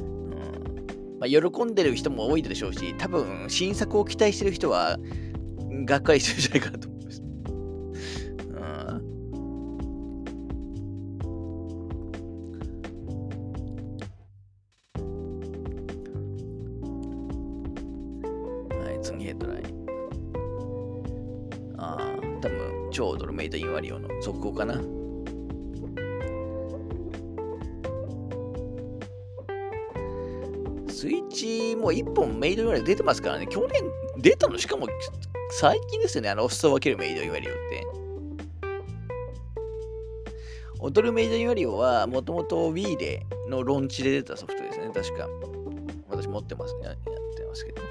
[0.00, 4.98] うんまあ、喜んでる人も多いでしょうし、多分新作を期待してる人は、
[5.84, 7.22] がっかりしてるんじゃないかなと思います。
[18.70, 19.64] はい、次ヘッドライン。
[21.78, 24.80] ああ、多分超ドルメイドインワリオの続行かな。
[31.88, 33.82] も1本メイドより出てますからね、去年
[34.18, 34.86] 出たの、しかも
[35.50, 37.86] 最近ですよね、あの、お裾分けるメイドよりって。
[40.80, 45.28] 踊るメイドよりは、もともと Wii でのローンチで出たソフトですね、確か。
[46.08, 47.87] 私持ってますね、やってますけど。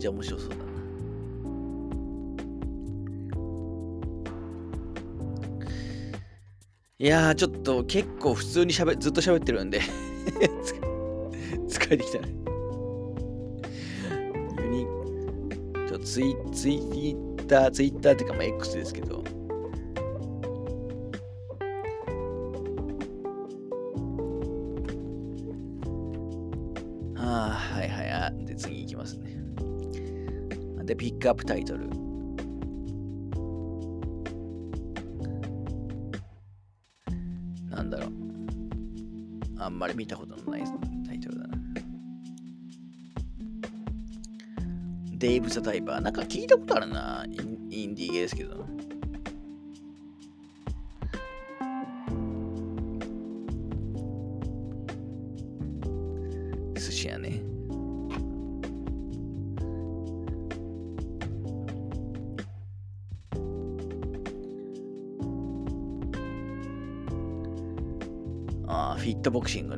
[0.00, 0.62] じは面白そうだな。
[6.98, 9.80] いやー、ちょっと結構普通にしゃべずっと喋ってるんで
[11.66, 12.28] 疲れてきたね。
[14.62, 14.86] ユニ
[15.88, 19.24] ちょツイツイッター、ツイッターっていうか、まあ、X ですけど。
[31.20, 31.86] ックアップタイトル。
[37.68, 38.10] なんだろう。
[39.58, 40.64] あんまり見たことのない
[41.06, 41.58] タイトルだな。
[45.18, 46.00] デイブ・ザ・タイパー。
[46.00, 47.26] なんか聞いたことあるな。
[47.28, 48.64] インインディーゲーですけど。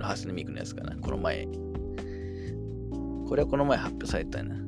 [0.02, 0.94] のハスネミクのやつかな。
[0.96, 1.46] この前。
[3.28, 4.54] これはこの前発表されたな。
[4.54, 4.62] フ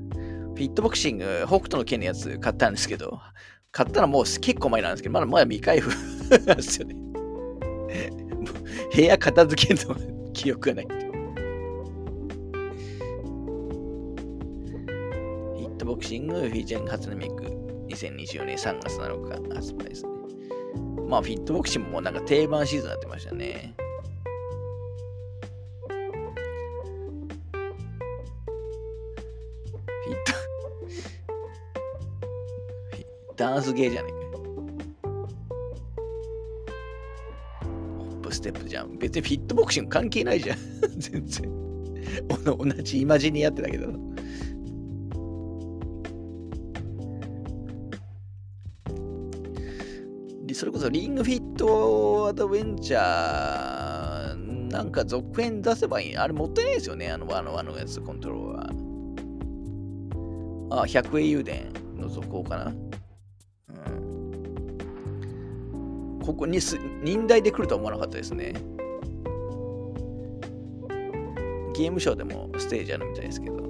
[0.59, 3.20] ィットボクシング、北斗の剣のやつ買ったんですけど、
[3.72, 5.91] 買ったのもう結構前なんですけど、まだまだ未開封
[6.47, 6.97] なんですよね。
[8.95, 9.97] 部屋片付けんの
[10.32, 10.87] 記憶がない。
[10.87, 17.45] フィットボクシングフィーチャー初音ミク
[17.89, 20.11] 2024年3月7日発売ですね。
[21.09, 23.74] まあフィットボクシングもなんか定番シーズンになってましたね。
[33.37, 34.18] ダンスゲーじゃねえか。
[37.99, 38.99] ホップステップじゃん。
[38.99, 40.59] 別にフィットボクシング関係ないじゃん。
[40.99, 41.51] 全然。
[42.47, 43.93] お同じイマジニやってたけど。
[50.47, 56.16] でそれこそリングフィットアドベンチャーなんか続編出せばいい。
[56.16, 57.09] あれもったいないですよね。
[57.11, 58.74] あの、あの、あのやつ、コントローラー。
[60.82, 61.53] あ、百栄油田
[61.97, 62.72] の続行かな。
[66.25, 68.55] ここにす、忍耐で来るとは思わなかったですね。
[71.75, 73.62] ゲームショーでもステージあるみたいですけど。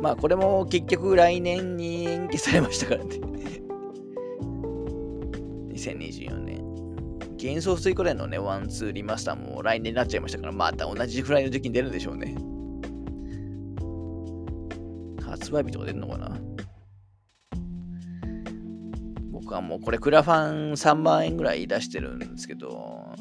[0.00, 3.16] まあ、これも結局来年に延期されましたからね。
[5.74, 6.64] 2024年。
[7.42, 12.36] 幻想水滸伝のね、 one、two リマスターも来年になっちゃいましたから、また同じくらいの時期に出るんでしょうね。
[15.20, 16.49] 発売日とか出るのかな？
[19.54, 23.14] はもうこれクラファン3万円ぐらい出してるんですけど、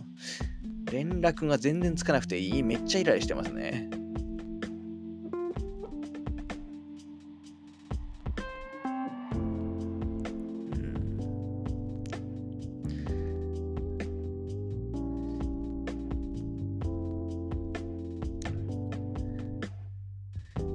[0.92, 3.90] 連絡が全然つかなくていい、めっちゃイライラしてますね。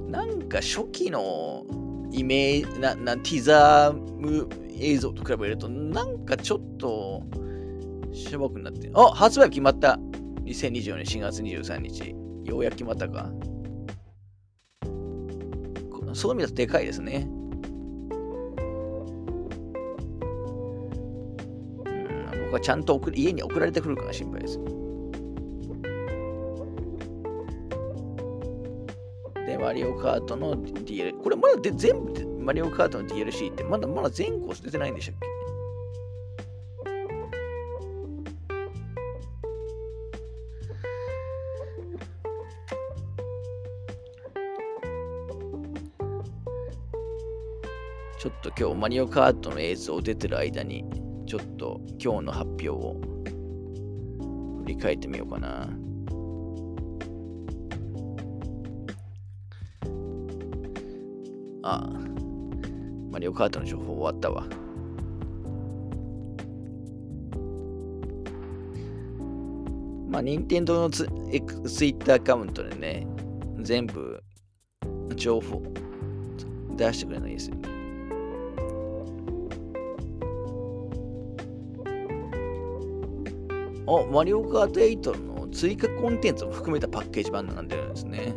[0.09, 1.65] なんか初期の
[2.11, 4.47] イメージ、な、な、ティザーム
[4.79, 7.23] 映像と比べると、なんかちょっと、
[8.13, 8.89] しょぼくなって。
[8.93, 9.99] あ発売決まった
[10.45, 12.15] !2024 年4月23日。
[12.45, 13.31] ようやく決まったか。
[16.13, 17.27] そういう意味だとでかいですね。
[17.27, 17.33] う
[22.39, 24.59] ん、僕はちゃんと送家に送られてくるかが心配です。
[29.45, 35.25] で、マリオカートの DL、これまだで全部でマリオカートの DLC ってまだまだ全コース出てないんでしたっけ？
[48.19, 50.85] ちょっと今日マリオカートの映像出てる間に、
[51.25, 52.95] ちょっと今日の発表を
[54.59, 55.67] 振り返ってみようかな。
[61.63, 62.04] ああ、
[63.25, 64.45] リオカートの情報終わったわ。
[70.07, 71.07] まあ、任天堂のツイ
[71.39, 73.07] ッターアカウントでね、
[73.61, 74.21] 全部
[75.15, 75.63] 情報
[76.77, 77.69] 出してくれないですよね。
[83.87, 88.34] あ、マリオカート8の追加コンテンツを含めたパッケージ版なんてるんですね。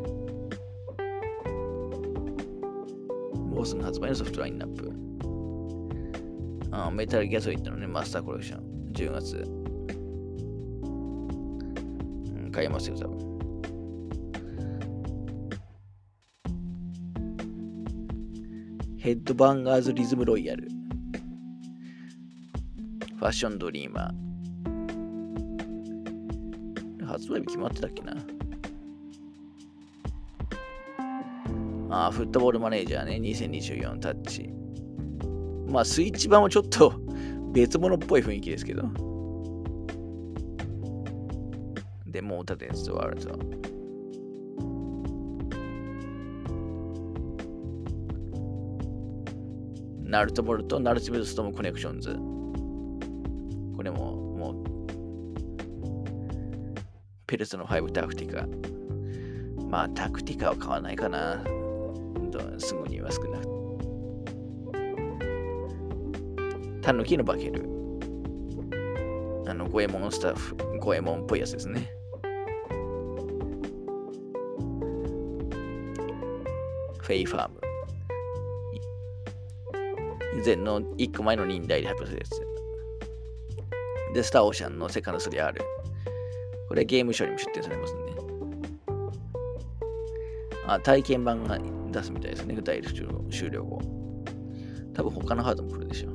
[3.98, 4.92] 発売のソフトラインナップ。
[6.70, 8.92] あメタルギアソリッドのね、マスターコレクション。
[8.92, 9.36] 10月。
[12.36, 13.18] うん、買いますよ、多分。
[18.98, 20.68] ヘッドバンガーズリズムロイヤル。
[23.18, 27.06] ファッションドリーマー。
[27.06, 28.14] 発売日決まってたっけな
[31.98, 34.48] ああ、フットボールマネージャーね、2024タッチ。
[35.68, 36.92] まあ、スイッチ版はちょっと
[37.52, 38.82] 別物っぽい雰囲気ですけど。
[42.06, 43.32] で、モータデンスワールド。
[50.04, 52.14] ナルトボルト、ナルチブルストームコネクションズ。
[53.76, 54.54] これも、もう、
[57.26, 58.46] ペルソの5タクティカ。
[59.68, 61.57] まあ、タクティカは買わないかな。
[62.60, 63.58] すぐには少なく
[66.88, 67.62] タヌキのバケル。
[69.46, 71.92] あの、ゴエモンスタッフ、ゴエモンっぽいやつですね。
[76.98, 77.60] フェイファーム。
[80.40, 82.26] 以前の1個前の忍耐で発表するや
[84.12, 84.14] つ。
[84.14, 85.58] で、スターオーシャンのセカンド 3R。
[86.68, 88.00] これゲームショーにも出展されますね。
[90.66, 91.58] あ、体験版が
[91.90, 92.90] 出すみたいですね、具イル
[93.30, 93.80] 終了後。
[94.94, 96.12] 多分他のハードも来るでしょう。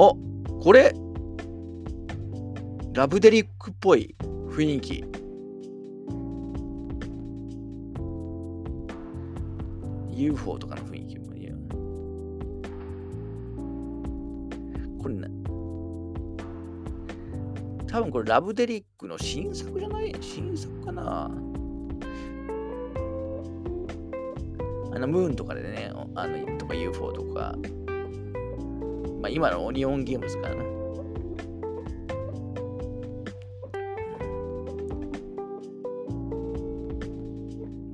[0.00, 0.14] あ
[0.62, 0.94] これ
[2.94, 4.16] ラブデリックっぽい
[4.48, 5.04] 雰囲気。
[10.10, 11.54] UFO とかの雰囲気もいいよ。
[15.00, 15.28] これな、
[17.86, 20.12] 多分これラブデリックの新作じゃない？
[20.20, 21.30] 新作かな？
[24.98, 27.54] あの、ムーンとかでね、あの、とか UFO とか、
[29.22, 30.64] まあ今のオニオンゲームズからな。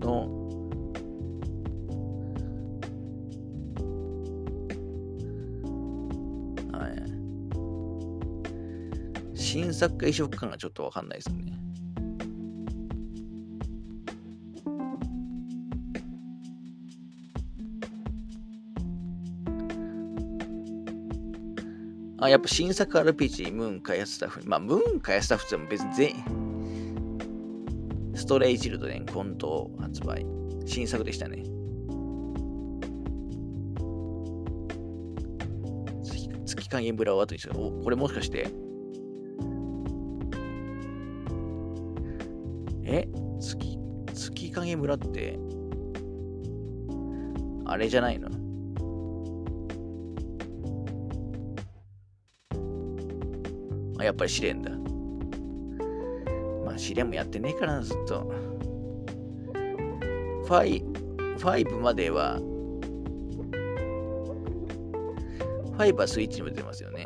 [0.00, 0.28] の、
[6.72, 6.88] は
[9.34, 9.38] い。
[9.38, 11.52] 新作か移植感がちょっとわかんないですね。
[22.24, 24.40] あ、やっぱ新作 RPG、ムーン開発スタッフ。
[24.46, 26.16] まあ、ムーン開発スタッフって別に全員、
[28.14, 30.24] ストレイチルドレン、コント発売。
[30.64, 31.44] 新作でしたね。
[36.46, 37.52] 月影村を後にする。
[37.58, 38.48] お、これもしかして、
[42.84, 43.06] え？
[43.38, 43.78] 月、
[44.14, 45.38] 月影村って、
[47.66, 48.30] あれじゃないの？
[54.04, 54.70] やっぱり試練だ。
[56.64, 58.32] まあ試練もやってねえからな、ずっと。
[60.46, 60.84] 5、
[61.38, 62.38] 5までは、
[65.78, 67.04] 5はスイッチにも出てますよね。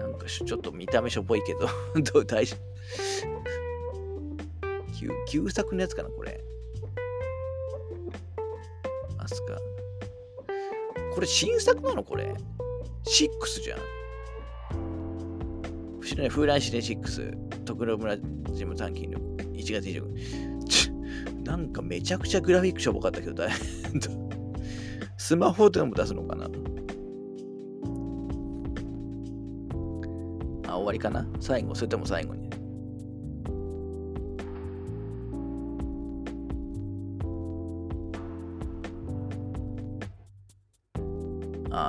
[0.00, 1.68] なんかちょっと見た目しょぼいけど、
[2.12, 2.68] どう大丈夫？
[5.28, 6.42] 旧作のやつかな、これ。
[11.18, 12.04] これ新作なの？
[12.04, 12.32] これ。
[12.32, 12.36] 6
[13.60, 13.80] じゃん。
[15.98, 18.16] 後ろに風来試練6、徳黒村
[18.52, 20.06] ジム短金力、1月25
[20.60, 20.92] 日。
[21.42, 24.08] なんかめちゃくちゃグラフィックしょぼかったけど、大変だ。
[25.16, 26.44] スマホでも出すのかな？
[30.68, 31.26] あ、終わりかな？
[31.40, 32.37] 最後、それとも最後に。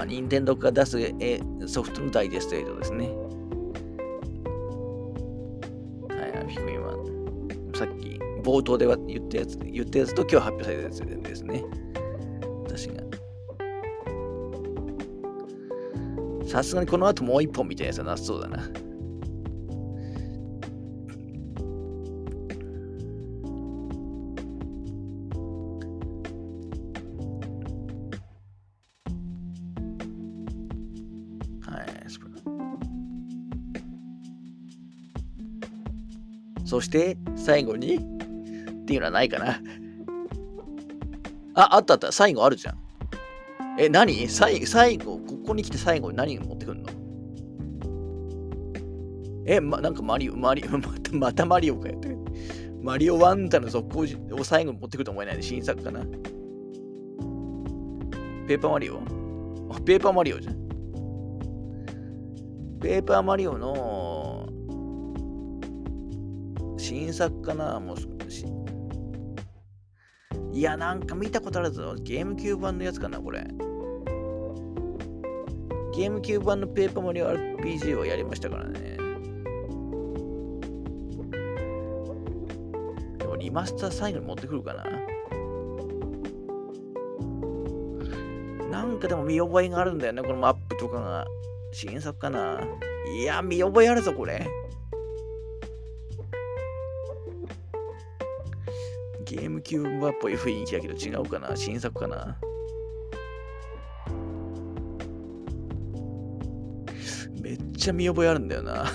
[0.10, 3.07] 任天堂が出すえソフトのダイジェストですね。
[6.10, 6.95] はい、ピクミンは、
[7.76, 11.64] さっき冒頭では言ったやつ、言ったやつと今日発表されたやつですね。
[12.66, 13.03] 私が。
[16.47, 18.88] さすがにこの後もう一本みたいなやつはなさそうだな。
[36.80, 37.99] そして最後にっ
[38.86, 39.59] ていうのはないかな。
[41.53, 42.09] あ、あったあった。
[42.13, 42.77] 最後あるじゃん。
[43.77, 44.30] え、何？
[44.30, 46.89] 最最後、ここに来て最後に何持ってくんの？
[49.45, 52.15] え、ま、なんかマリオ、マリオ、 またまたマリオかよって。
[52.82, 55.99] マリオワンダの続行を最後に持ってくると思えないで、新作かな。
[58.47, 59.01] ペーパーマリオ？
[59.84, 60.55] ペーパーマリオじゃん。
[62.80, 64.18] ペーパーマリオの
[66.89, 67.97] 新作かなもう
[68.31, 68.47] し。
[70.51, 71.93] いや、なんか見たことあるぞ。
[72.01, 73.41] ゲームキューブ版のやつかな、これ。
[75.95, 78.97] ゲームキューブ版のペーパーマリオ RPG をやりましたからね。
[83.19, 84.83] でもリマスター最後に持ってくるかな。
[88.71, 91.27] なんかでも見覚えがあるんだよね、このマップとかが。
[91.71, 92.59] 新作かな
[93.15, 94.47] いや、見覚えあるぞ、これ。
[99.30, 101.55] ゲームキューバっぽい雰囲気だけど違うかな？
[101.55, 102.36] 新作かな？
[107.39, 108.86] めっちゃ見覚えあるんだよな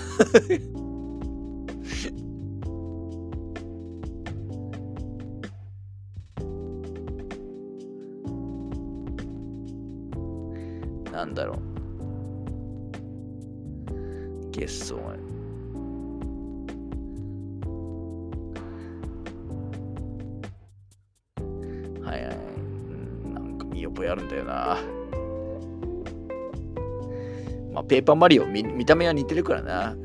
[11.13, 11.59] なんだろう。
[14.51, 15.24] ゲッソン。
[24.15, 24.77] るんだよな。
[27.73, 29.95] まあ、ペーパーマリオ見、見た目は似てるからな。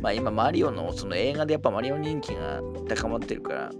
[0.00, 3.72] まあ今、マリオのその映画でやっぱマリオ人気が高まってるから、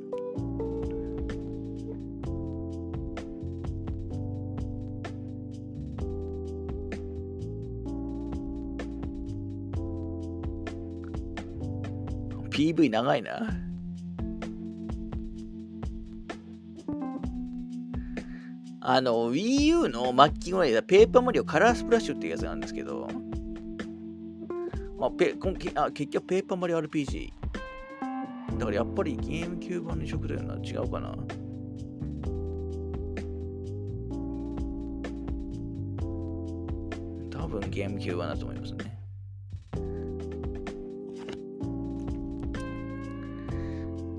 [12.51, 13.66] PV 長いな。
[18.89, 23.09] あの、Wii U の末期ぐらいでペーパーマリオカラースプラッシュっていうやつなんですけど、
[24.97, 25.35] まあペ
[25.75, 27.33] あ結局ペーパーマリオ RPG。
[28.59, 30.55] だからやっぱりゲームキュー版の移植だよな。
[30.63, 31.17] 違うかな。
[37.33, 38.99] 多分ゲームキュー版だと思いますね。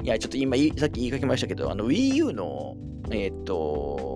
[0.03, 2.76] いや、ちょっと今、さっき言いかけましたけど、あの Wii U の、
[3.11, 4.07] えっ、ー、と、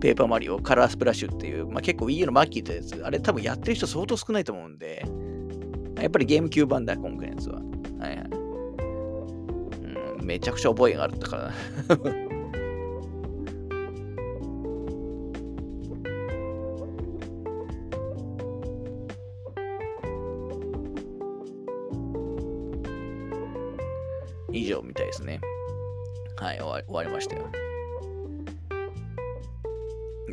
[0.00, 5.04] ペーパーマリオカラースプラッシュっていう、まあ、結構 Wii U の末期ってやつ、あれ多分やってる人相当少ないと思うんで、
[6.00, 7.56] やっぱりゲーム級版だ、今回のやつは。
[7.56, 8.18] はいはい。
[10.18, 11.52] うん、めちゃくちゃ覚えがあったから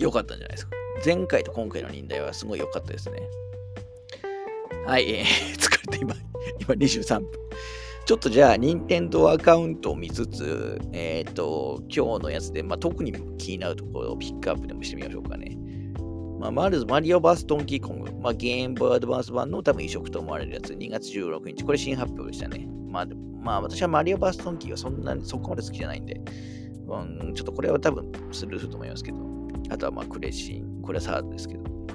[0.03, 0.73] よかったんじゃないですか。
[1.05, 3.21] 前回と今回の忍耐はすごい良かったですね。
[4.85, 5.25] はい、えー、
[5.57, 6.13] 疲れて今、
[6.59, 7.29] 今23分。
[8.05, 15.57] ちょっとじゃあ、任天堂アカウントを見つつ、えっ、ー、と、今日のやつで、まあ、特に気になるところをピックアップでもしてみましょうかね。
[16.37, 21.63] まあ、まず、マリオバースドンキーコング、まあ、ゲームボーアドバンス版の多分移植と思われるやつ、2月16日。
[21.63, 22.67] これ新発表でしたね。
[22.89, 23.07] まあ、
[23.41, 26.19] まあ、私はマリオバーストンキーはそんなにそこまで好きじゃないんで、
[26.87, 29.17] うん、ちょっとこれは多分スルーすると思いますけど、
[29.69, 31.87] あとはまあクレシン、これはサードですけど、うん、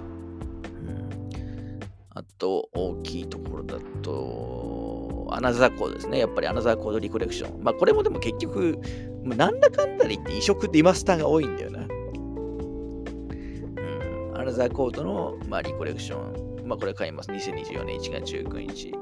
[2.10, 6.18] あと大きいところだと、アナザーコードですね。
[6.18, 7.62] やっぱりアナザーコードリコレクション。
[7.62, 8.78] まあこれもでも結局、
[9.24, 11.80] なんだかんだで言って移植リマスターが多いんだよな。
[11.80, 11.88] うん、
[14.40, 16.66] アナザーコードの、まあ、リコレクション。
[16.66, 17.30] まあこれ買います。
[17.30, 18.92] 2024年1月19日。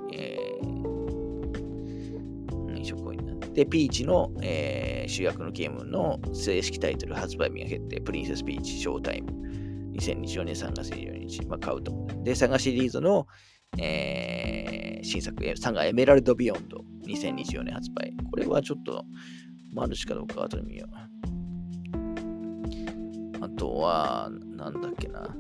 [3.57, 8.03] で、ピーチの、えー、主役のゲームの正式タイトル発売日が決定。
[8.03, 9.33] プリンセスピーチショータイム。
[9.95, 11.47] 2024年3月24日。
[11.47, 12.07] まあ、買うと。
[12.23, 13.27] で、サガシリーズの、
[13.79, 16.85] えー、新作、サガエメラルドビヨンド。
[17.07, 18.15] 2024年発売。
[18.31, 19.07] これはちょっと、
[19.73, 20.91] マルチかどうか後で見よう。
[23.43, 25.35] あとは、なんだっけな。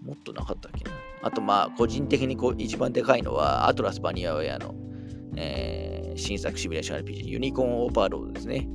[0.00, 0.92] もっとなかったっけな。
[1.24, 4.76] あと、まあ、個人的にこう一番でかいのは、アトラスバニアウェアの、
[5.34, 8.66] えー新作シミュレーション RPG ユニコーンオーバーロードですね。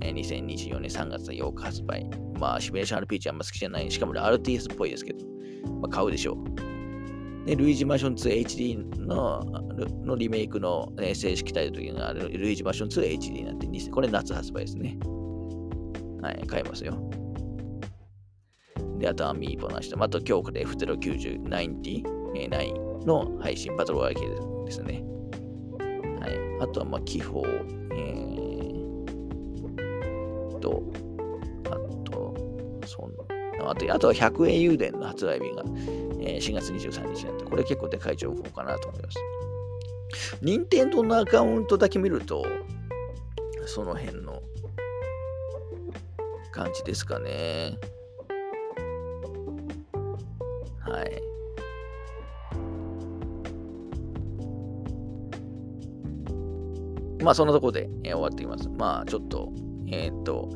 [0.00, 2.08] 2024年3月8日発売。
[2.38, 3.90] まあ、シミュレーション RPG あんま好きじゃない。
[3.90, 5.24] しかも RTS っぽいですけど、
[5.80, 6.36] まあ、買うでしょう。
[7.46, 9.42] で、ルイージマンション 2HD の
[10.04, 14.96] のリメイクの、ね、正式タイトルがルイージマンション 2HD になって、これ夏発売ですね。
[16.22, 16.96] はい、買いますよ。
[18.98, 25.04] で、あとアミーボなしと、あと今日から F09090 の配信バトルワーケーですね。
[26.60, 28.24] あとは、まあ、気泡、えー、
[30.60, 30.82] と、
[31.66, 31.70] あ
[32.10, 32.34] と、
[32.86, 33.12] そん、
[33.68, 35.62] あと、あとは100円油田の発売日が、
[36.20, 39.18] えー、4月23日なんで、これ結構でかい情報かなと思います。
[40.40, 42.44] 任天堂のアカウントだけ見ると、
[43.66, 44.42] その辺の
[46.52, 47.78] 感じですかね。
[57.24, 58.68] まあ、そんなところで、え、終わっています。
[58.68, 59.50] まあ、ちょっと、
[59.88, 60.50] えー、っと、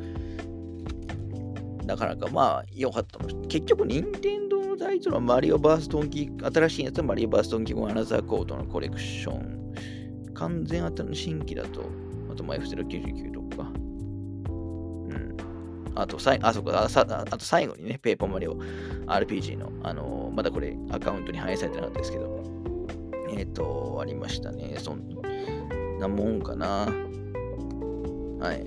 [1.87, 9.59] なかなかまあ、良かった結局、任天堂の大事はマリオバーストンキー、新しいやつはマリオバーストンキーゴアナザーコードのコレクション。
[10.35, 11.83] 完全新新規だと、
[12.31, 13.63] あと、マイフ099とか。
[13.63, 15.37] うん。
[15.95, 18.55] あと、さいあ、そこあさあと最後にね、ペーパーマリオ
[19.07, 22.45] RPG の、あのー、まだこれアカウントに反映されてなかったですけど、
[23.31, 24.77] えっ、ー、と、ありましたね。
[24.79, 24.95] そ
[25.99, 26.89] なもんかな。
[28.41, 28.67] はい。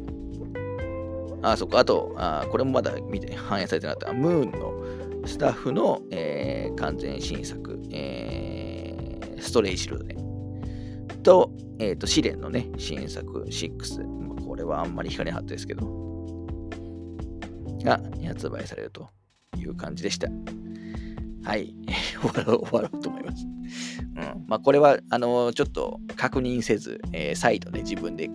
[1.41, 4.13] あ、そこ、あと、あこれもまだ見て反映されてなかった。
[4.13, 10.15] ムーンのスタッフの、えー、完全新作、えー、ストレイシルドね。
[11.23, 14.07] と、えっ、ー、と、試練のね、新作6。
[14.07, 16.01] まこれはあんまり惹かれなかったですけど、
[17.83, 19.09] が発売されると
[19.57, 20.27] いう感じでした。
[21.43, 21.73] はい。
[22.29, 22.37] 終
[22.71, 23.45] わろうと思います。
[23.45, 28.29] うんまあ、これは、あのちょっと確認せず、えー、再度ね、自分で、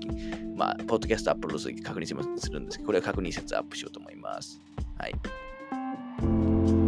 [0.57, 4.61] まあ、ポッドキャストアップロードするとき確認するんですけど、これは確認せずアップしようと思います。
[4.99, 6.86] はい。